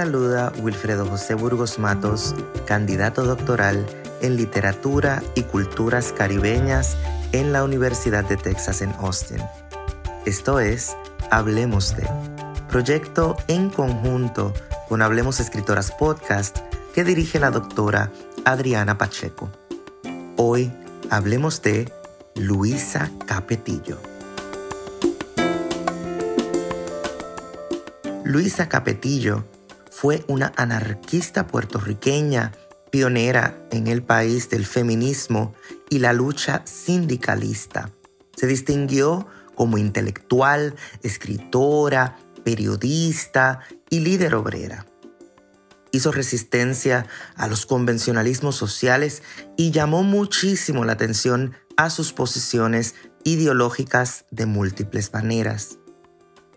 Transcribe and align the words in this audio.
Saluda 0.00 0.50
Wilfredo 0.62 1.04
José 1.04 1.34
Burgos 1.34 1.78
Matos, 1.78 2.34
candidato 2.66 3.22
doctoral 3.24 3.86
en 4.22 4.36
Literatura 4.36 5.22
y 5.34 5.42
Culturas 5.42 6.14
Caribeñas 6.16 6.96
en 7.32 7.52
la 7.52 7.62
Universidad 7.64 8.24
de 8.24 8.38
Texas 8.38 8.80
en 8.80 8.92
Austin. 8.92 9.42
Esto 10.24 10.58
es 10.58 10.96
Hablemos 11.30 11.94
de, 11.96 12.08
proyecto 12.70 13.36
en 13.46 13.68
conjunto 13.68 14.54
con 14.88 15.02
Hablemos 15.02 15.38
Escritoras 15.38 15.92
Podcast 15.92 16.60
que 16.94 17.04
dirige 17.04 17.38
la 17.38 17.50
doctora 17.50 18.10
Adriana 18.46 18.96
Pacheco. 18.96 19.50
Hoy 20.38 20.72
hablemos 21.10 21.60
de 21.60 21.92
Luisa 22.36 23.10
Capetillo. 23.26 23.98
Luisa 28.24 28.66
Capetillo 28.66 29.44
fue 29.90 30.24
una 30.28 30.52
anarquista 30.56 31.46
puertorriqueña 31.46 32.52
pionera 32.90 33.62
en 33.70 33.86
el 33.86 34.02
país 34.02 34.50
del 34.50 34.66
feminismo 34.66 35.54
y 35.88 35.98
la 35.98 36.12
lucha 36.12 36.62
sindicalista. 36.64 37.90
Se 38.36 38.46
distinguió 38.46 39.26
como 39.54 39.78
intelectual, 39.78 40.74
escritora, 41.02 42.16
periodista 42.44 43.60
y 43.90 44.00
líder 44.00 44.34
obrera. 44.34 44.86
Hizo 45.92 46.12
resistencia 46.12 47.06
a 47.34 47.48
los 47.48 47.66
convencionalismos 47.66 48.56
sociales 48.56 49.22
y 49.56 49.72
llamó 49.72 50.02
muchísimo 50.02 50.84
la 50.84 50.92
atención 50.92 51.54
a 51.76 51.90
sus 51.90 52.12
posiciones 52.12 52.94
ideológicas 53.24 54.24
de 54.30 54.46
múltiples 54.46 55.12
maneras. 55.12 55.78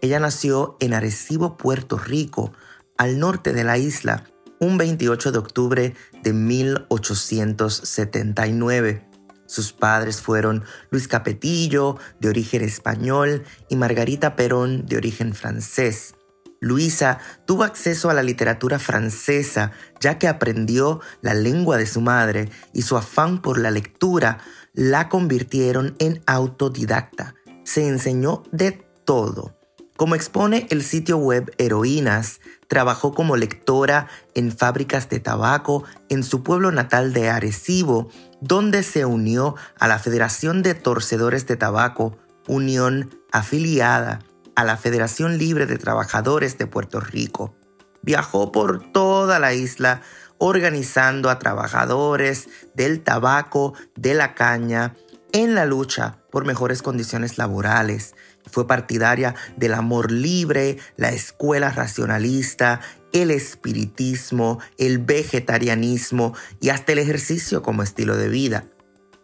Ella 0.00 0.20
nació 0.20 0.76
en 0.80 0.94
Arecibo, 0.94 1.56
Puerto 1.56 1.96
Rico, 1.96 2.52
al 2.96 3.18
norte 3.18 3.52
de 3.52 3.64
la 3.64 3.76
isla, 3.78 4.22
un 4.60 4.78
28 4.78 5.32
de 5.32 5.38
octubre 5.38 5.94
de 6.22 6.32
1879. 6.32 9.08
Sus 9.46 9.72
padres 9.72 10.22
fueron 10.22 10.62
Luis 10.90 11.08
Capetillo, 11.08 11.96
de 12.20 12.28
origen 12.28 12.62
español, 12.62 13.42
y 13.68 13.74
Margarita 13.76 14.36
Perón, 14.36 14.86
de 14.86 14.96
origen 14.96 15.34
francés. 15.34 16.14
Luisa 16.62 17.18
tuvo 17.44 17.64
acceso 17.64 18.08
a 18.08 18.14
la 18.14 18.22
literatura 18.22 18.78
francesa 18.78 19.72
ya 20.00 20.18
que 20.18 20.28
aprendió 20.28 21.00
la 21.20 21.34
lengua 21.34 21.76
de 21.76 21.86
su 21.86 22.00
madre 22.00 22.50
y 22.72 22.82
su 22.82 22.96
afán 22.96 23.42
por 23.42 23.58
la 23.58 23.72
lectura 23.72 24.38
la 24.72 25.08
convirtieron 25.08 25.96
en 25.98 26.22
autodidacta. 26.24 27.34
Se 27.64 27.88
enseñó 27.88 28.44
de 28.52 28.86
todo. 29.04 29.58
Como 30.02 30.16
expone 30.16 30.66
el 30.70 30.82
sitio 30.82 31.16
web 31.16 31.54
Heroínas, 31.58 32.40
trabajó 32.66 33.14
como 33.14 33.36
lectora 33.36 34.08
en 34.34 34.50
fábricas 34.50 35.08
de 35.08 35.20
tabaco 35.20 35.84
en 36.08 36.24
su 36.24 36.42
pueblo 36.42 36.72
natal 36.72 37.12
de 37.12 37.30
Arecibo, 37.30 38.08
donde 38.40 38.82
se 38.82 39.04
unió 39.04 39.54
a 39.78 39.86
la 39.86 40.00
Federación 40.00 40.64
de 40.64 40.74
Torcedores 40.74 41.46
de 41.46 41.56
Tabaco, 41.56 42.18
unión 42.48 43.16
afiliada 43.30 44.18
a 44.56 44.64
la 44.64 44.76
Federación 44.76 45.38
Libre 45.38 45.66
de 45.66 45.78
Trabajadores 45.78 46.58
de 46.58 46.66
Puerto 46.66 46.98
Rico. 46.98 47.54
Viajó 48.02 48.50
por 48.50 48.82
toda 48.90 49.38
la 49.38 49.54
isla 49.54 50.02
organizando 50.38 51.30
a 51.30 51.38
trabajadores 51.38 52.48
del 52.74 53.04
tabaco, 53.04 53.74
de 53.94 54.14
la 54.14 54.34
caña, 54.34 54.96
en 55.32 55.54
la 55.54 55.64
lucha 55.64 56.18
por 56.30 56.44
mejores 56.44 56.82
condiciones 56.82 57.38
laborales. 57.38 58.14
Fue 58.50 58.66
partidaria 58.66 59.34
del 59.56 59.74
amor 59.74 60.10
libre, 60.10 60.78
la 60.96 61.10
escuela 61.10 61.70
racionalista, 61.70 62.80
el 63.12 63.30
espiritismo, 63.30 64.58
el 64.78 64.98
vegetarianismo 64.98 66.34
y 66.60 66.70
hasta 66.70 66.92
el 66.92 66.98
ejercicio 66.98 67.62
como 67.62 67.82
estilo 67.82 68.16
de 68.16 68.28
vida. 68.28 68.64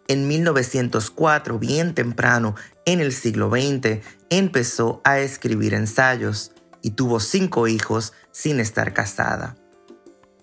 En 0.07 0.27
1904, 0.27 1.59
bien 1.59 1.93
temprano 1.93 2.55
en 2.85 2.99
el 2.99 3.13
siglo 3.13 3.49
XX, 3.49 3.99
empezó 4.29 5.01
a 5.03 5.19
escribir 5.19 5.73
ensayos 5.73 6.51
y 6.81 6.91
tuvo 6.91 7.19
cinco 7.19 7.67
hijos 7.67 8.13
sin 8.31 8.59
estar 8.59 8.93
casada. 8.93 9.55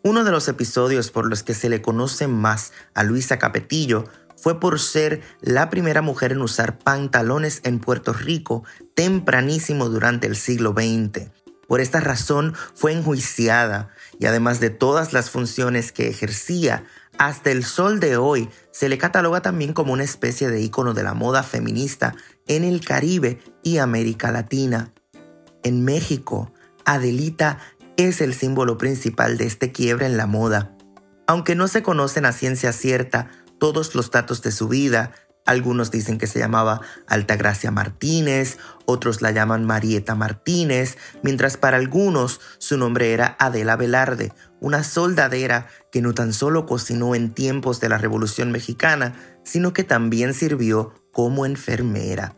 Uno 0.05 0.23
de 0.23 0.31
los 0.31 0.47
episodios 0.47 1.11
por 1.11 1.27
los 1.29 1.43
que 1.43 1.53
se 1.53 1.69
le 1.69 1.83
conoce 1.83 2.29
más 2.29 2.73
a 2.95 3.03
Luisa 3.03 3.39
Capetillo 3.39 4.05
fue 4.37 4.61
por 4.61 4.79
ser 4.79 5.23
la 5.41 5.71
primera 5.71 6.03
mujer 6.03 6.33
en 6.33 6.43
usar 6.43 6.79
pantalones 6.79 7.61
en 7.65 7.79
Puerto 7.79 8.13
Rico 8.13 8.65
tempranísimo 8.95 9.89
durante 9.89 10.27
el 10.27 10.37
siglo 10.37 10.73
XX. 10.73 11.31
Por 11.67 11.81
esta 11.81 12.01
razón 12.01 12.55
fue 12.75 12.93
enjuiciada 12.93 13.89
y 14.21 14.27
además 14.27 14.61
de 14.61 14.71
todas 14.71 15.13
las 15.13 15.31
funciones 15.31 15.91
que 15.91 16.09
ejercía, 16.09 16.85
hasta 17.19 17.51
el 17.51 17.65
sol 17.65 17.99
de 17.99 18.17
hoy 18.17 18.51
se 18.71 18.89
le 18.89 18.99
cataloga 18.99 19.41
también 19.41 19.73
como 19.73 19.93
una 19.93 20.05
especie 20.05 20.49
de 20.49 20.61
ícono 20.61 20.95
de 20.95 21.03
la 21.03 21.15
moda 21.15 21.43
feminista 21.43 22.15
en 22.47 22.63
el 22.63 22.85
Caribe 22.85 23.41
y 23.63 23.79
América 23.79 24.31
Latina. 24.31 24.93
En 25.63 25.85
México, 25.85 26.53
Adelita 26.85 27.59
es 27.97 28.21
el 28.21 28.35
símbolo 28.35 28.79
principal 28.79 29.39
de 29.39 29.47
este 29.47 29.73
quiebre 29.73 30.07
en 30.07 30.17
la 30.17 30.27
moda. 30.27 30.73
Aunque 31.27 31.55
no 31.57 31.67
se 31.67 31.83
conocen 31.83 32.27
a 32.27 32.33
ciencia 32.33 32.73
cierta 32.73 33.29
todos 33.59 33.95
los 33.95 34.11
datos 34.11 34.43
de 34.43 34.53
su 34.53 34.69
vida. 34.69 35.13
Algunos 35.45 35.93
dicen 35.93 36.19
que 36.19 36.27
se 36.27 36.41
llamaba 36.41 36.81
Altagracia 37.07 37.71
Martínez, 37.71 38.59
otros 38.85 39.23
la 39.23 39.31
llaman 39.31 39.65
Marieta 39.65 40.17
Martínez, 40.17 40.99
mientras 41.23 41.57
para 41.57 41.77
algunos 41.77 42.41
su 42.59 42.77
nombre 42.77 43.13
era 43.13 43.37
Adela 43.39 43.77
Velarde, 43.77 44.33
una 44.61 44.83
soldadera 44.83 45.69
que 45.93 46.03
no 46.03 46.15
tan 46.15 46.33
solo 46.33 46.67
cocinó 46.67 47.15
en 47.15 47.33
tiempos 47.33 47.81
de 47.81 47.89
la 47.89 47.99
Revolución 47.99 48.51
Mexicana, 48.51 49.15
sino 49.45 49.73
que 49.73 49.85
también 49.85 50.35
sirvió 50.35 50.95
como 51.13 51.47
enfermera. 51.47 52.35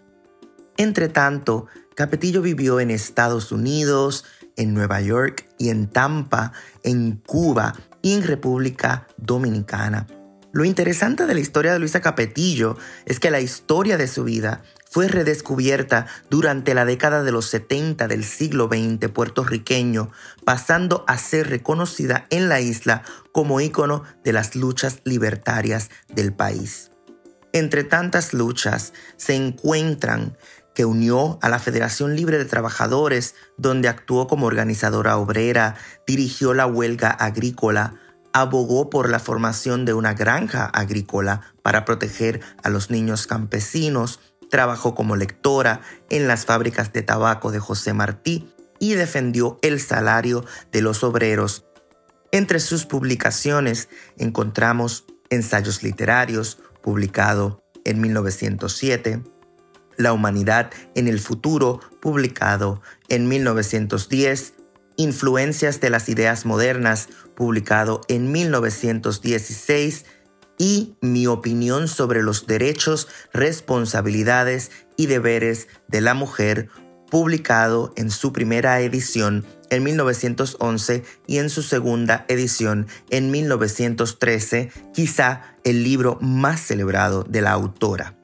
Entre 0.77 1.09
tanto, 1.09 1.67
Capetillo 1.97 2.43
vivió 2.43 2.79
en 2.79 2.91
Estados 2.91 3.51
Unidos, 3.51 4.25
en 4.57 4.75
Nueva 4.75 5.01
York 5.01 5.49
y 5.59 5.71
en 5.71 5.89
Tampa, 5.89 6.53
en 6.85 7.17
Cuba 7.17 7.75
y 8.03 8.13
en 8.15 8.23
República 8.23 9.09
Dominicana. 9.17 10.07
Lo 10.53 10.65
interesante 10.65 11.27
de 11.27 11.35
la 11.35 11.41
historia 11.41 11.73
de 11.75 11.79
Luisa 11.79 12.01
Capetillo 12.01 12.79
es 13.05 13.21
que 13.21 13.31
la 13.31 13.41
historia 13.41 13.99
de 13.99 14.09
su 14.09 14.25
vida 14.25 14.63
fue 14.91 15.07
redescubierta 15.07 16.07
durante 16.31 16.73
la 16.73 16.87
década 16.87 17.23
de 17.23 17.33
los 17.33 17.47
70 17.47 18.09
del 18.09 18.25
siglo 18.25 18.69
XX 18.69 19.11
puertorriqueño, 19.11 20.11
pasando 20.45 21.05
a 21.07 21.19
ser 21.19 21.51
reconocida 21.51 22.27
en 22.31 22.49
la 22.49 22.61
isla 22.61 23.03
como 23.33 23.61
ícono 23.61 24.05
de 24.25 24.33
las 24.33 24.57
luchas 24.57 25.03
libertarias 25.05 25.91
del 26.09 26.33
país. 26.33 26.93
Entre 27.53 27.85
tantas 27.85 28.33
luchas 28.33 28.95
se 29.17 29.35
encuentran 29.35 30.37
que 30.75 30.85
unió 30.87 31.39
a 31.43 31.49
la 31.49 31.59
Federación 31.59 32.15
Libre 32.15 32.39
de 32.39 32.45
Trabajadores, 32.45 33.35
donde 33.57 33.89
actuó 33.89 34.29
como 34.29 34.47
organizadora 34.47 35.19
obrera, 35.19 35.75
dirigió 36.07 36.55
la 36.55 36.67
huelga 36.67 37.11
agrícola, 37.11 37.95
abogó 38.33 38.91
por 38.91 39.11
la 39.11 39.19
formación 39.19 39.85
de 39.85 39.95
una 39.95 40.15
granja 40.15 40.67
agrícola 40.67 41.43
para 41.63 41.85
proteger 41.85 42.41
a 42.63 42.71
los 42.71 42.91
niños 42.91 43.27
campesinos, 43.27 44.21
trabajó 44.51 44.95
como 44.95 45.17
lectora 45.17 45.81
en 46.11 46.29
las 46.29 46.47
fábricas 46.47 46.93
de 46.93 47.03
tabaco 47.03 47.51
de 47.51 47.59
José 47.59 47.93
Martí 47.93 48.49
y 48.79 48.95
defendió 48.95 49.59
el 49.63 49.81
salario 49.81 50.45
de 50.73 50.83
los 50.83 51.03
obreros. 51.05 51.65
Entre 52.33 52.61
sus 52.61 52.85
publicaciones 52.85 53.89
encontramos 54.17 55.05
ensayos 55.31 55.83
literarios, 55.83 56.59
publicado 56.83 57.63
en 57.85 58.01
1907, 58.01 59.23
La 59.97 60.13
humanidad 60.13 60.71
en 60.95 61.09
el 61.09 61.19
futuro, 61.21 61.81
publicado 62.01 62.83
en 63.09 63.29
1910, 63.29 64.55
Influencias 64.97 65.81
de 65.81 65.91
las 65.91 66.09
Ideas 66.09 66.45
Modernas, 66.45 67.09
publicado 67.39 68.01
en 68.09 68.33
1916, 68.33 70.05
y 70.61 70.97
Mi 71.01 71.29
opinión 71.29 71.87
sobre 71.87 72.21
los 72.21 72.49
derechos, 72.49 73.07
responsabilidades 73.33 74.73
y 74.97 75.07
deberes 75.07 75.69
de 75.87 76.01
la 76.01 76.15
mujer, 76.15 76.69
publicado 77.09 77.93
en 77.95 78.11
su 78.11 78.33
primera 78.33 78.81
edición 78.81 79.47
en 79.71 79.85
1911 79.85 81.05
y 81.29 81.39
en 81.39 81.49
su 81.49 81.63
segunda 81.63 82.25
edición 82.27 82.89
en 83.09 83.31
1913, 83.31 84.73
quizá 84.93 85.43
el 85.63 85.85
libro 85.85 86.19
más 86.21 86.59
celebrado 86.59 87.23
de 87.23 87.41
la 87.41 87.53
autora. 87.53 88.17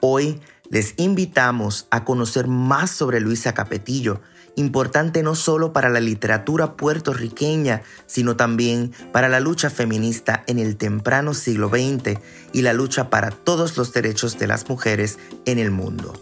Hoy 0.00 0.38
les 0.68 0.92
invitamos 0.98 1.88
a 1.90 2.04
conocer 2.04 2.46
más 2.46 2.90
sobre 2.90 3.20
Luisa 3.20 3.54
Capetillo, 3.54 4.20
importante 4.58 5.22
no 5.22 5.34
solo 5.34 5.72
para 5.72 5.88
la 5.88 6.00
literatura 6.00 6.76
puertorriqueña, 6.76 7.82
sino 8.06 8.36
también 8.36 8.92
para 9.12 9.28
la 9.28 9.40
lucha 9.40 9.70
feminista 9.70 10.42
en 10.46 10.58
el 10.58 10.76
temprano 10.76 11.32
siglo 11.32 11.68
XX 11.68 12.18
y 12.52 12.62
la 12.62 12.72
lucha 12.72 13.08
para 13.08 13.30
todos 13.30 13.76
los 13.76 13.92
derechos 13.92 14.38
de 14.38 14.46
las 14.48 14.68
mujeres 14.68 15.18
en 15.44 15.58
el 15.58 15.70
mundo. 15.70 16.12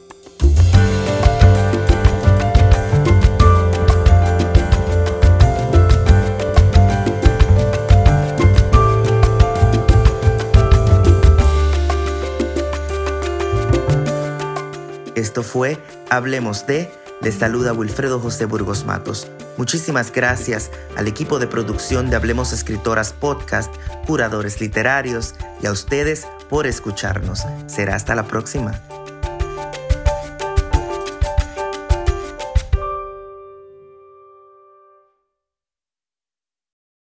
Esto 15.14 15.42
fue 15.42 15.78
Hablemos 16.10 16.66
de 16.66 16.90
les 17.22 17.34
saluda 17.34 17.72
Wilfredo 17.72 18.20
José 18.20 18.44
Burgos 18.44 18.84
Matos. 18.84 19.26
Muchísimas 19.56 20.12
gracias 20.12 20.70
al 20.96 21.08
equipo 21.08 21.38
de 21.38 21.46
producción 21.46 22.10
de 22.10 22.16
Hablemos 22.16 22.52
Escritoras 22.52 23.12
Podcast, 23.12 23.74
curadores 24.06 24.60
literarios 24.60 25.34
y 25.62 25.66
a 25.66 25.72
ustedes 25.72 26.26
por 26.48 26.66
escucharnos. 26.66 27.44
Será 27.66 27.96
hasta 27.96 28.14
la 28.14 28.24
próxima. 28.24 28.80